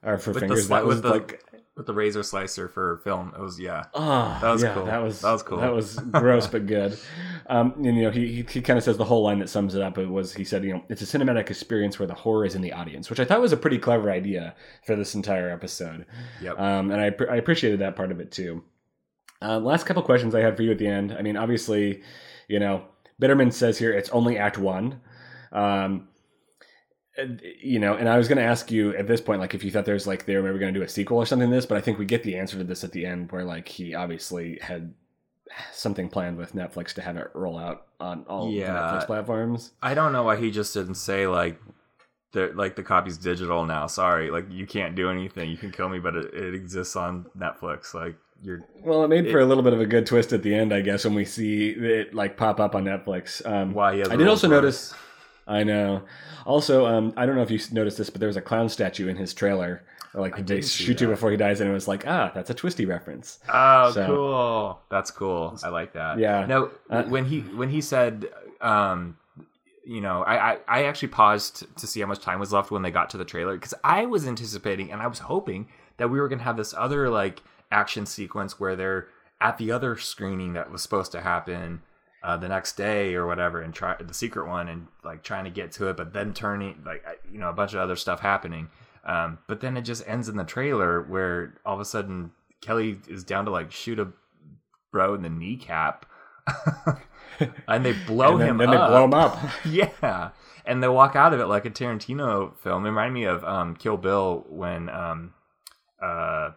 [0.03, 0.67] or for With the fingers.
[0.67, 1.43] sli- that was with the- like
[1.77, 3.31] with the razor slicer for film.
[3.37, 3.85] It was yeah.
[3.93, 4.85] Oh, That was yeah, cool.
[4.85, 5.59] That was That was cool.
[5.59, 6.97] That was gross but good.
[7.45, 9.75] Um, and you know, he he, he kind of says the whole line that sums
[9.75, 9.97] it up.
[9.99, 12.61] It was he said, you know, it's a cinematic experience where the horror is in
[12.61, 16.05] the audience, which I thought was a pretty clever idea for this entire episode.
[16.41, 16.59] Yep.
[16.59, 18.63] Um, and I I appreciated that part of it too.
[19.39, 21.13] Uh, last couple questions I had for you at the end.
[21.13, 22.01] I mean, obviously,
[22.47, 22.85] you know,
[23.21, 24.99] Bitterman says here it's only Act One.
[25.51, 26.07] Um,
[27.17, 29.63] and, you know, and I was going to ask you at this point, like, if
[29.63, 31.56] you thought there's like they were maybe going to do a sequel or something to
[31.56, 33.67] this, but I think we get the answer to this at the end, where like
[33.67, 34.93] he obviously had
[35.71, 38.73] something planned with Netflix to have it roll out on all Yeah.
[38.73, 39.71] the Netflix platforms.
[39.82, 41.60] I don't know why he just didn't say like
[42.34, 43.88] the like the copy's digital now.
[43.88, 45.49] Sorry, like you can't do anything.
[45.49, 47.93] You can kill me, but it, it exists on Netflix.
[47.93, 50.53] Like you're Well, it made for a little bit of a good twist at the
[50.53, 53.43] end, I guess, when we see it like pop up on Netflix.
[53.49, 53.93] Um, why.
[53.93, 54.93] I did also notice.
[55.47, 56.03] I know.
[56.45, 59.07] Also, um, I don't know if you noticed this, but there was a clown statue
[59.07, 59.83] in his trailer.
[60.13, 62.86] Like they shoot you before he dies, and it was like, ah, that's a twisty
[62.86, 63.39] reference.
[63.53, 64.79] Oh, So- cool.
[64.89, 65.57] That's cool.
[65.63, 66.17] I like that.
[66.19, 66.45] Yeah.
[66.45, 68.27] No, Uh, when he when he said,
[68.62, 69.17] um,
[69.86, 72.81] you know, I, I I actually paused to see how much time was left when
[72.81, 76.19] they got to the trailer because I was anticipating and I was hoping that we
[76.19, 79.07] were gonna have this other like action sequence where they're
[79.39, 81.81] at the other screening that was supposed to happen.
[82.27, 85.49] Uh, the next day or whatever, and try the secret one, and like trying to
[85.49, 88.67] get to it, but then turning like you know a bunch of other stuff happening.
[89.05, 92.97] Um, but then it just ends in the trailer where all of a sudden Kelly
[93.07, 94.09] is down to like shoot a
[94.91, 96.05] bro in the kneecap,
[97.69, 98.73] and they blow and then, him then up.
[98.73, 99.39] they blow him up.
[99.65, 100.31] yeah,
[100.65, 102.85] and they walk out of it like a Tarantino film.
[102.85, 105.33] It reminded me of um, Kill Bill when um,
[106.03, 106.49] uh,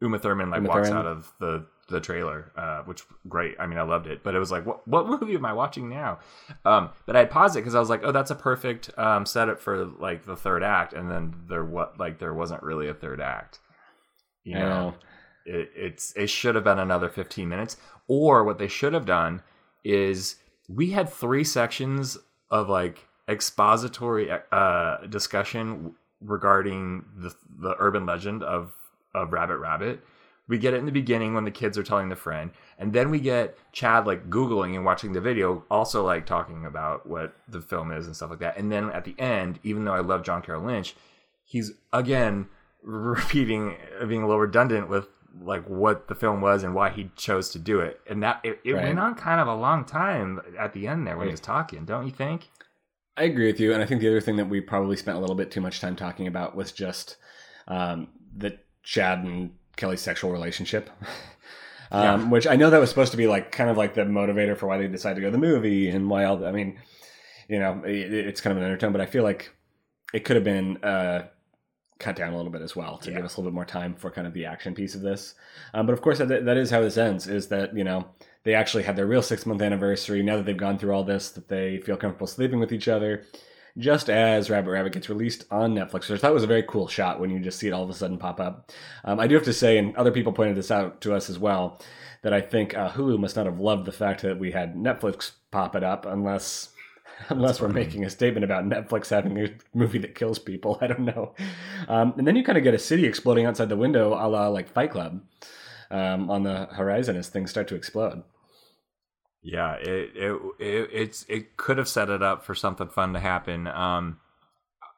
[0.00, 1.04] Uma Thurman like Uma walks Thurman.
[1.04, 3.56] out of the the trailer, uh, which great.
[3.58, 5.88] I mean, I loved it, but it was like, what what movie am I watching
[5.88, 6.18] now?
[6.64, 9.60] Um, but I paused it because I was like, oh, that's a perfect um, setup
[9.60, 13.20] for like the third act, and then there what like there wasn't really a third
[13.20, 13.58] act.
[14.44, 14.94] You know, know.
[15.46, 19.42] it, it's it should have been another 15 minutes or what they should have done
[19.84, 20.36] is
[20.68, 22.18] we had three sections
[22.50, 28.72] of like expository uh discussion regarding the the urban legend of
[29.14, 30.00] of rabbit rabbit
[30.46, 33.10] we get it in the beginning when the kids are telling the friend and then
[33.10, 37.60] we get chad like googling and watching the video also like talking about what the
[37.60, 38.56] film is and stuff like that.
[38.58, 40.94] And then at the end even though i love john carroll lynch
[41.44, 42.46] he's again
[42.82, 43.76] repeating
[44.06, 45.08] being a little redundant with
[45.42, 48.00] like what the film was and why he chose to do it.
[48.08, 48.84] And that it, it Right.
[48.84, 51.84] went on kind of a long time at the end there when he was talking
[51.84, 52.50] don't you think?
[53.16, 55.20] I agree with you, and I think the other thing that we probably spent a
[55.20, 57.16] little bit too much time talking about was just
[57.68, 60.90] um, the Chad and Kelly's sexual relationship.
[61.92, 62.28] Um, Yeah.
[62.30, 64.66] Which I know that was supposed to be like kind of like the motivator for
[64.66, 66.44] why they decided to go to the movie and why all.
[66.44, 66.80] I mean,
[67.46, 69.54] you know, it, it's kind of an undertone, but I feel like
[70.12, 71.26] it could have been uh,
[72.00, 73.16] cut down a little bit as well to Yeah.
[73.16, 75.34] give us a little bit more time for kind of the action piece of this.
[75.74, 77.28] Um, but of course, that, that is how this ends.
[77.28, 78.06] Is that you know
[78.44, 80.22] they actually had their real six month anniversary.
[80.22, 83.24] Now that they've gone through all this, that they feel comfortable sleeping with each other.
[83.76, 86.86] Just as Rabbit Rabbit gets released on Netflix, which I thought was a very cool
[86.86, 88.70] shot when you just see it all of a sudden pop up.
[89.04, 91.40] Um, I do have to say, and other people pointed this out to us as
[91.40, 91.80] well,
[92.22, 95.32] that I think uh, Hulu must not have loved the fact that we had Netflix
[95.50, 96.68] pop it up, unless
[97.28, 100.78] unless we're making a statement about Netflix having a movie that kills people.
[100.82, 101.34] I don't know.
[101.88, 104.48] Um, and then you kind of get a city exploding outside the window, a la
[104.48, 105.20] like Fight Club,
[105.90, 108.22] um, on the horizon as things start to explode.
[109.44, 113.20] Yeah, it it, it it's it could have set it up for something fun to
[113.20, 113.66] happen.
[113.68, 114.18] Um,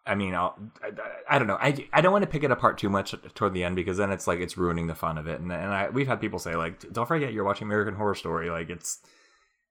[0.06, 1.59] I mean, I'll, I, I don't know.
[1.61, 4.12] I, I don't want to pick it apart too much toward the end because then
[4.12, 5.40] it's like it's ruining the fun of it.
[5.40, 8.48] And and I we've had people say like, don't forget you're watching American Horror Story.
[8.48, 9.00] Like it's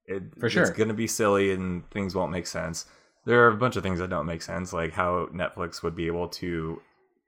[0.04, 0.62] it For sure.
[0.62, 2.84] it's gonna be silly and things won't make sense.
[3.24, 6.06] There are a bunch of things that don't make sense, like how Netflix would be
[6.06, 6.80] able to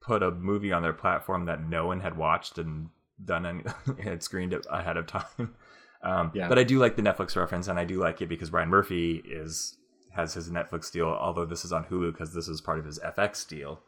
[0.02, 2.90] put a movie on their platform that no one had watched and
[3.24, 3.62] done any
[4.02, 5.54] had screened it ahead of time.
[6.02, 6.48] Um, Yeah.
[6.48, 9.16] But I do like the Netflix reference, and I do like it because Brian Murphy
[9.26, 9.76] is
[10.12, 12.98] has his Netflix deal, although this is on Hulu because this is part of his
[13.00, 13.80] FX deal.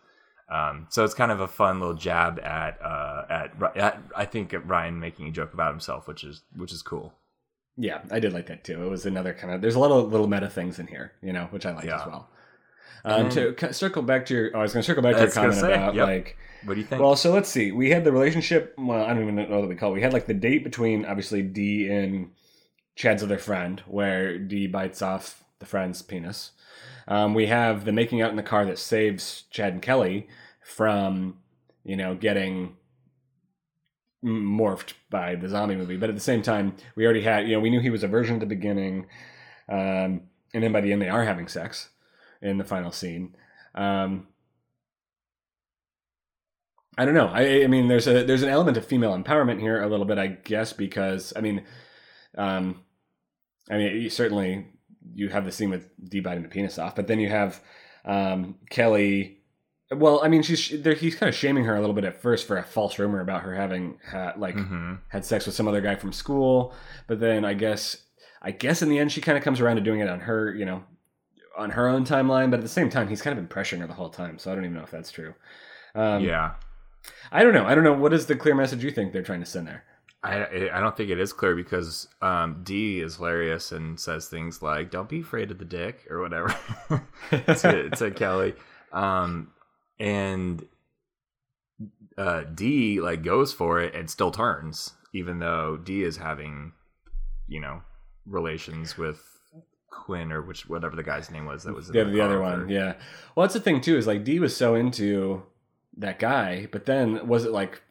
[0.48, 4.52] Um, so it's kind of a fun little jab at, uh, at at I think
[4.52, 7.14] at Ryan making a joke about himself, which is which is cool.
[7.76, 8.82] Yeah, I did like that too.
[8.84, 11.32] It was another kind of there's a lot of little meta things in here, you
[11.32, 12.00] know, which I like Yeah.
[12.00, 12.28] as well.
[13.04, 15.22] Um, And- to circle back to your, oh, I was going to circle back to
[15.22, 16.06] your comment say, about yep.
[16.06, 17.00] like What do you think?
[17.00, 17.72] Well, so let's see.
[17.72, 18.74] We had the relationship.
[18.76, 19.90] Well, I don't even know what we call.
[19.90, 19.94] It.
[19.94, 22.30] We had like the date between obviously Dee and
[22.96, 26.52] Chad's other friend, where Dee bites off the friend's penis.
[27.08, 30.28] Um, we have the making out in the car that saves Chad and Kelly
[30.62, 31.38] from,
[31.84, 32.76] you know, getting
[34.24, 35.96] morphed by the zombie movie.
[35.96, 38.08] But at the same time, we already had, you know, we knew he was a
[38.08, 39.06] virgin at the beginning,
[39.68, 41.88] um, and then by the end, they are having sex
[42.42, 43.34] in the final scene.
[43.74, 44.28] Um,
[46.98, 47.28] I don't know.
[47.28, 50.18] I, I mean, there's a there's an element of female empowerment here a little bit,
[50.18, 51.64] I guess, because I mean,
[52.36, 52.82] um,
[53.70, 54.66] I mean, you- certainly
[55.14, 57.60] you have the scene with Dee biting the penis off, but then you have
[58.04, 59.38] um, Kelly.
[59.92, 62.46] Well, I mean, she's there, he's kind of shaming her a little bit at first
[62.46, 65.80] for a false rumor about her having had like hmm had sex with some other
[65.80, 66.74] guy from school,
[67.06, 67.96] but then I guess
[68.42, 70.54] I guess in the end she kind of comes around to doing it on her,
[70.54, 70.84] you know,
[71.60, 72.50] on her own timeline.
[72.50, 74.50] But at the same time, he's kind of been pressuring her the whole time, so
[74.50, 75.34] I don't even know if that's true.
[75.94, 76.54] Um, yeah,
[77.30, 77.66] I don't know.
[77.66, 77.92] I don't know.
[77.92, 79.84] What is the clear message you think they're trying to send there?
[80.22, 84.62] I I don't think it is clear because um, Dee is hilarious and says things
[84.62, 86.54] like "Don't be afraid of the dick" or whatever
[87.30, 88.54] to, to Kelly,
[88.92, 89.52] um,
[89.98, 90.66] and
[92.18, 96.72] uh, Dee like goes for it and still turns, even though Dee is having
[97.48, 97.82] you know
[98.26, 99.29] relations with
[99.90, 102.68] Quinn or which whatever the guy's name was that was in the, the other one.
[102.68, 102.94] Yeah.
[103.34, 103.96] Well, that's the thing too.
[103.96, 105.42] Is like Dee was so into
[105.98, 107.82] that guy, but then was it like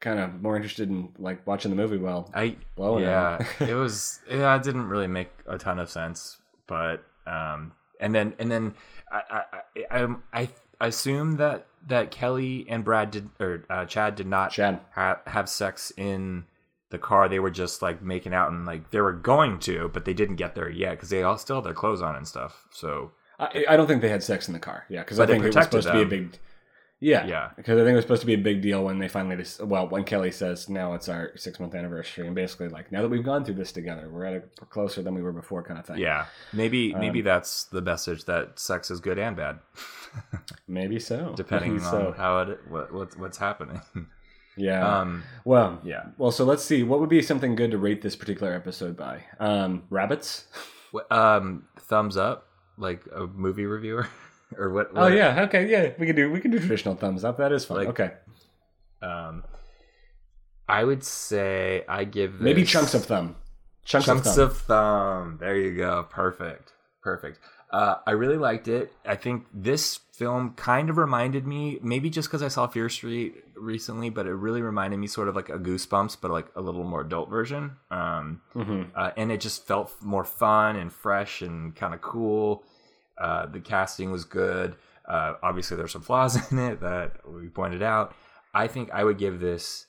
[0.00, 1.98] kind of more interested in like watching the movie?
[1.98, 6.38] Well, I Blowing yeah, it was yeah, it didn't really make a ton of sense,
[6.66, 8.74] but um, and then and then
[9.12, 9.42] I I
[9.90, 10.48] I, I,
[10.80, 14.80] I assume that that Kelly and Brad did or uh, Chad did not Chad.
[14.92, 16.44] ha- have sex in
[16.90, 17.28] the car.
[17.28, 20.36] They were just like making out and like they were going to, but they didn't
[20.36, 22.66] get there yet because they all still had their clothes on and stuff.
[22.70, 24.84] So I, I don't think they had sex in the car.
[24.88, 26.38] Yeah, because I think it was supposed to be a big.
[27.00, 27.50] Yeah, Yeah.
[27.54, 29.62] Because I think it was supposed to be a big deal when they finally just
[29.62, 33.08] well when Kelly says now it's our six month anniversary and basically like now that
[33.08, 35.78] we've gone through this together we're at a we're closer than we were before kind
[35.78, 35.98] of thing.
[35.98, 39.60] yeah, maybe maybe Um, that's the message that sex is good and bad,
[40.66, 41.34] maybe so.
[41.36, 43.80] depending on how it what, what's what's happening.
[44.58, 45.00] Yeah.
[45.00, 46.06] um, well, yeah.
[46.18, 46.82] Well, so let's see.
[46.82, 49.24] What would be something good to rate this particular episode by?
[49.40, 50.46] Um, rabbits.
[51.10, 54.08] Um, thumbs up, like a movie reviewer,
[54.56, 54.88] or what?
[54.94, 55.42] Oh yeah.
[55.42, 55.68] Okay.
[55.68, 55.92] Yeah.
[55.98, 57.36] We can do we can do traditional thumbs up.
[57.36, 57.76] That is fun.
[57.76, 58.12] Like, okay.
[59.02, 59.44] Um,
[60.66, 63.36] I would say I give Maybe chunks of thumb.
[63.84, 64.44] Chunks, chunks of thumb.
[64.46, 65.38] of thumb.
[65.40, 66.06] There you go.
[66.08, 66.72] Perfect.
[67.02, 67.38] Perfect.
[67.70, 68.90] Uh, I really liked it.
[69.04, 73.34] I think this film kind of reminded me, maybe just because I saw Fear Street
[73.60, 76.84] recently, but it really reminded me sort of like a Goosebumps, but like a little
[76.84, 77.76] more adult version.
[77.90, 78.90] Um, Mhm.
[78.94, 82.64] uh, and it just felt more fun and fresh and kind of cool.
[83.16, 84.76] Uh, the casting was good.
[85.08, 88.14] Uh, obviously, there's some flaws in it that we pointed out.
[88.54, 89.86] I think I would give this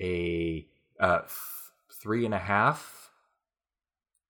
[0.00, 0.66] a
[1.00, 3.10] uh, f- three and a half.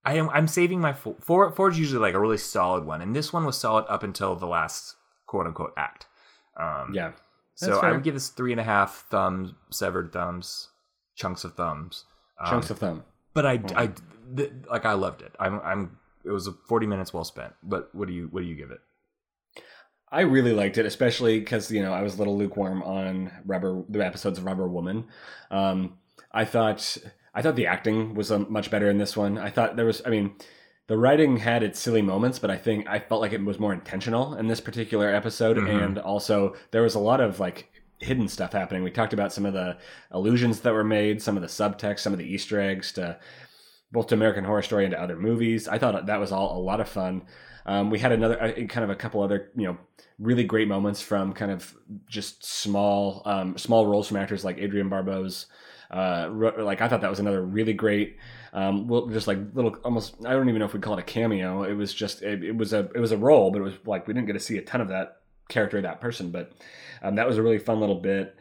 [0.05, 1.17] I am I'm saving my four.
[1.21, 4.03] Four four is usually like a really solid one, and this one was solid up
[4.03, 6.07] until the last quote unquote act.
[6.57, 7.13] Um, Yeah.
[7.55, 7.95] So That's I fair.
[7.95, 10.69] would give this three and a half thumbs, severed thumbs,
[11.17, 12.05] chunks of thumbs.
[12.41, 13.05] Um, Chunks of thumb.
[13.35, 13.91] but I, I
[14.37, 15.35] th- like I loved it.
[15.39, 15.99] I'm, I'm.
[16.25, 17.53] It was 40 minutes well spent.
[17.63, 18.81] But what do you, what do you give it?
[20.11, 23.83] I really liked it, especially because you know I was a little lukewarm on Rubber
[23.89, 25.05] the episodes of Rubber Woman.
[25.51, 25.99] Um,
[26.33, 26.97] I thought
[27.35, 29.39] I thought the acting was um, much better in this one.
[29.39, 30.35] I thought there was, I mean,
[30.89, 33.73] the writing had its silly moments, but I think I felt like it was more
[33.73, 35.83] intentional in this particular episode, Mhm.
[35.85, 38.83] and also there was a lot of like hidden stuff happening.
[38.83, 39.77] We talked about some of the
[40.11, 43.19] allusions that were made, some of the subtext, some of the Easter eggs to
[43.93, 45.69] both to American Horror Story and to other movies.
[45.69, 47.23] I thought that was all a lot of fun.
[47.65, 49.79] Um, we had another uh, kind of a couple other you know
[50.19, 51.77] really great moments from kind of
[52.09, 55.47] just small um, small roles from actors like Adrienne Barbeau's.
[55.93, 58.17] Uh, like I thought that was another really great,
[58.55, 61.05] um, well, just like little almost I don't even know if we call it a
[61.05, 61.65] cameo.
[61.65, 64.07] It was just it, it was a it was a role, but it was like
[64.07, 66.31] we didn't get to see a ton of that character, that person.
[66.31, 66.53] But
[67.03, 68.35] um, that was a really fun little bit.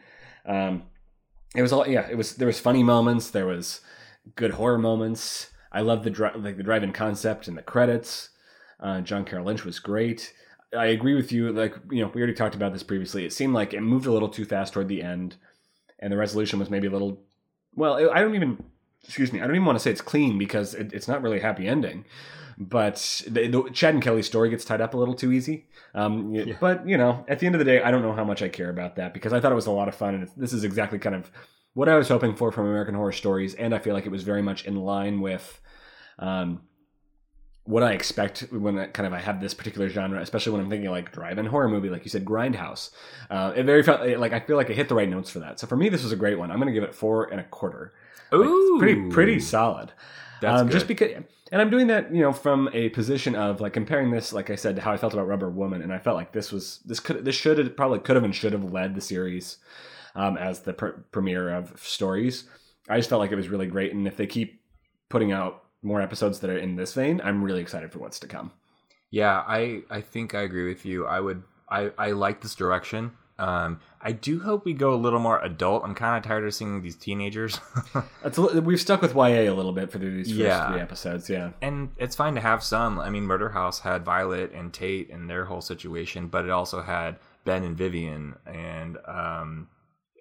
[0.46, 0.84] Um,
[1.54, 2.08] it was all yeah.
[2.10, 3.30] It was there was funny moments.
[3.30, 3.80] There was
[4.36, 5.50] good horror moments.
[5.70, 8.30] I love the dri- like the drive-in concept and the credits.
[8.80, 10.32] Uh, John Carroll Lynch was great.
[10.76, 11.52] I agree with you.
[11.52, 13.24] Like you know, we already talked about this previously.
[13.24, 15.36] It seemed like it moved a little too fast toward the end,
[15.98, 17.20] and the resolution was maybe a little.
[17.74, 18.62] Well, I don't even.
[19.04, 19.40] Excuse me.
[19.40, 21.66] I don't even want to say it's clean because it, it's not really a happy
[21.66, 22.04] ending.
[22.58, 25.66] But the, the Chad and Kelly's story gets tied up a little too easy.
[25.94, 26.54] Um, Yeah.
[26.60, 28.48] But you know, at the end of the day, I don't know how much I
[28.48, 30.62] care about that because I thought it was a lot of fun, and this is
[30.62, 31.30] exactly kind of
[31.74, 34.22] what I was hoping for from American Horror Stories, and I feel like it was
[34.22, 35.60] very much in line with
[36.18, 36.60] um,
[37.64, 40.70] what I expect when I, kind of I have this particular genre, especially when I'm
[40.70, 42.90] thinking like drive-in horror movie, like you said, Grindhouse.
[43.30, 45.60] Uh, it very felt like I feel like I hit the right notes for that.
[45.60, 46.50] So for me, this was a great one.
[46.50, 47.92] I'm going to give it four and a quarter.
[48.32, 49.92] Like, it's pretty pretty solid.
[50.40, 51.10] That's um, just because,
[51.52, 54.56] and I'm doing that, you know, from a position of like comparing this, like I
[54.56, 56.98] said, to how I felt about Rubber Woman, and I felt like this was this
[56.98, 59.58] could this should have probably could have and should have led the series
[60.16, 62.44] um, as the pr- premiere of stories.
[62.88, 64.62] I just felt like it was really great, and if they keep
[65.08, 68.26] putting out more episodes that are in this vein, I'm really excited for what's to
[68.26, 68.52] come.
[69.10, 71.06] Yeah, I I think I agree with you.
[71.06, 73.12] I would I I like this direction.
[73.38, 75.82] Um, I do hope we go a little more adult.
[75.84, 77.58] I'm kind of tired of seeing these teenagers,
[78.62, 80.70] we've stuck with YA a little bit for these first Yeah.
[80.70, 81.28] three episodes.
[81.28, 83.00] Yeah, and it's fine to have some.
[83.00, 86.82] I mean, Murder House had Violet and Tate and their whole situation, but it also
[86.82, 89.68] had Ben and Vivian and um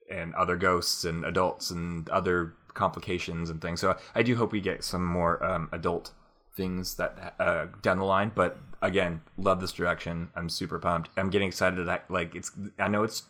[0.10, 3.79] and other ghosts and adults and other complications and things.
[3.79, 6.12] So I do hope we get some more um, adult
[6.55, 8.31] things that uh, down the line.
[8.34, 10.30] But again, love this direction.
[10.36, 11.09] I'm super pumped.
[11.17, 11.86] I'm getting excited.
[11.88, 12.51] That, like it's.
[12.80, 13.24] I know it's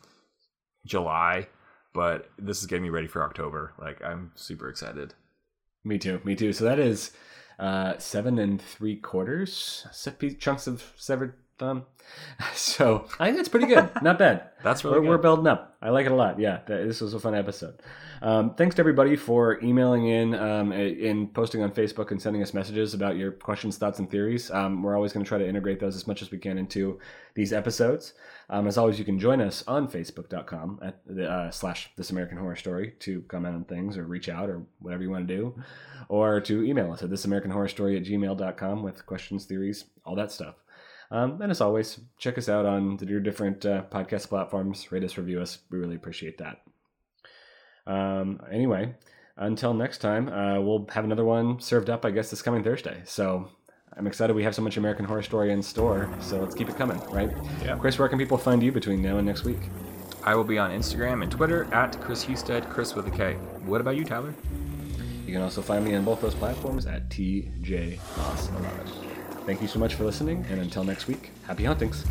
[0.85, 1.47] July,
[1.93, 3.73] but this is getting me ready for October.
[3.79, 5.13] Like I'm super excited.
[5.83, 6.53] me too, me too.
[6.53, 7.11] So that is
[7.59, 9.85] uh, seven and three quarters
[10.39, 11.85] chunks of severed Thumb.
[12.55, 13.89] So I think that's pretty good.
[14.01, 14.49] Not bad.
[14.63, 15.77] That's really we're, we're building up.
[15.81, 16.39] I like it a lot.
[16.39, 17.81] Yeah, th- this was a fun episode.
[18.21, 22.53] Um, thanks to everybody for emailing in um, and posting on Facebook and sending us
[22.53, 24.51] messages about your questions, thoughts, and theories.
[24.51, 26.99] Um, we're always going to try to integrate those as much as we can into
[27.33, 28.13] these episodes.
[28.49, 32.37] Um, as always, you can join us on Facebook.com at the, uh, slash This American
[32.37, 35.55] Horror Story to comment on things or reach out or whatever you want to do,
[36.09, 40.15] or to email us at This American Horror Story at gmail.com with questions, theories, all
[40.15, 40.55] that stuff.
[41.11, 44.91] Um, and as always, check us out on the different uh, podcast platforms.
[44.91, 45.59] Rate us, review us.
[45.69, 46.61] We really appreciate that.
[47.85, 48.95] Um, anyway,
[49.35, 53.01] until next time, uh, we'll have another one served up, I guess, this coming Thursday.
[53.03, 53.49] So
[53.97, 56.09] I'm excited we have so much American Horror Story in store.
[56.21, 57.29] So let's keep it coming, right?
[57.61, 57.77] Yeah.
[57.77, 59.59] Kris, where can people find you between now and next week?
[60.23, 63.33] I will be on Instagram and Twitter at Kris Husted, Kris with a K.
[63.65, 64.33] What about you, Tyler?
[65.25, 69.10] You can also find me on both those platforms at TJ Moss 11.
[69.45, 72.05] Thank you so much for listening, and until next week, happy huntings.